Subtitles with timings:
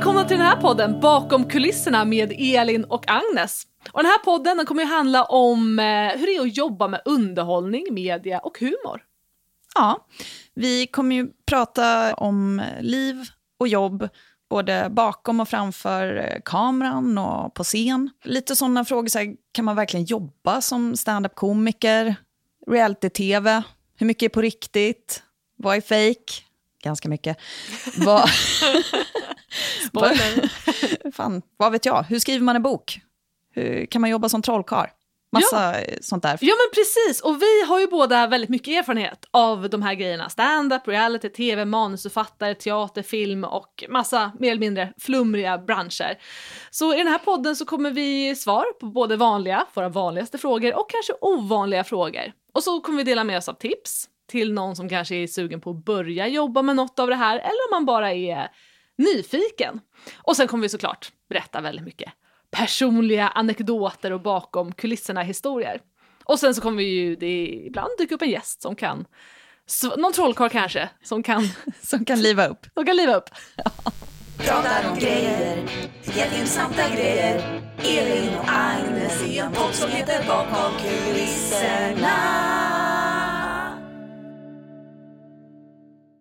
[0.00, 3.62] välkomna till den här podden Bakom kulisserna med Elin och Agnes.
[3.92, 5.84] Och den här podden den kommer ju handla om eh,
[6.18, 9.02] hur det är att jobba med underhållning, media och humor.
[9.74, 10.06] Ja,
[10.54, 13.16] vi kommer ju prata om liv
[13.58, 14.08] och jobb
[14.50, 18.10] både bakom och framför eh, kameran och på scen.
[18.24, 22.14] Lite sådana frågor, så här, kan man verkligen jobba som stand-up-komiker?
[22.66, 23.62] Reality-tv?
[23.96, 25.22] Hur mycket är på riktigt?
[25.56, 26.49] Vad är fake?
[26.82, 27.36] Ganska mycket.
[27.96, 28.30] Vad...
[31.14, 32.02] Fan, vad vet jag?
[32.02, 33.00] Hur skriver man en bok?
[33.54, 34.88] Hur kan man jobba som trollkarl?
[35.32, 35.86] Massa ja.
[36.00, 36.38] sånt där.
[36.40, 40.28] Ja men precis, och vi har ju båda väldigt mycket erfarenhet av de här grejerna.
[40.28, 46.18] Stand-up, reality, tv, manusförfattare, teater, film och massa mer eller mindre flumriga branscher.
[46.70, 50.38] Så i den här podden så kommer vi ge svar på både vanliga, våra vanligaste
[50.38, 52.32] frågor och kanske ovanliga frågor.
[52.54, 55.60] Och så kommer vi dela med oss av tips till någon som kanske är sugen
[55.60, 58.48] på att börja jobba med något av det här eller om man bara är
[58.98, 59.80] nyfiken.
[60.16, 62.12] Och sen kommer vi såklart berätta väldigt mycket
[62.50, 65.80] personliga anekdoter och bakom kulisserna historier.
[66.24, 69.04] Och sen så kommer vi ju det ibland dyka upp en gäst som kan,
[69.96, 71.48] någon trollkarl kanske, som kan,
[71.82, 72.66] som kan liva upp.
[72.74, 73.30] Som kan liva upp.
[74.38, 75.68] Pratar om grejer,
[76.02, 77.60] jätteintressanta grejer.
[77.84, 82.29] Elin och Agnes i en podd som heter Bakom kulisserna.